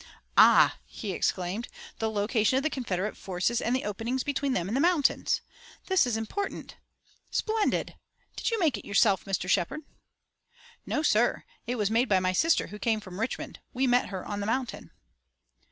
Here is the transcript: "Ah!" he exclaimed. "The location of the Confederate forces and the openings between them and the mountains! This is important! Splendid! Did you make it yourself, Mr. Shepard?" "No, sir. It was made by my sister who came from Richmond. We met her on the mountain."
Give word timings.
"Ah!" 0.35 0.79
he 0.87 1.11
exclaimed. 1.11 1.67
"The 1.99 2.09
location 2.09 2.57
of 2.57 2.63
the 2.63 2.71
Confederate 2.71 3.15
forces 3.15 3.61
and 3.61 3.75
the 3.75 3.83
openings 3.85 4.23
between 4.23 4.53
them 4.53 4.67
and 4.67 4.75
the 4.75 4.81
mountains! 4.81 5.41
This 5.85 6.07
is 6.07 6.17
important! 6.17 6.75
Splendid! 7.29 7.93
Did 8.35 8.49
you 8.49 8.59
make 8.59 8.79
it 8.79 8.83
yourself, 8.87 9.25
Mr. 9.25 9.47
Shepard?" 9.47 9.81
"No, 10.87 11.03
sir. 11.03 11.43
It 11.67 11.75
was 11.75 11.91
made 11.91 12.09
by 12.09 12.19
my 12.19 12.31
sister 12.33 12.65
who 12.69 12.79
came 12.79 12.99
from 12.99 13.19
Richmond. 13.19 13.59
We 13.73 13.85
met 13.85 14.09
her 14.09 14.25
on 14.25 14.39
the 14.39 14.47
mountain." 14.47 14.89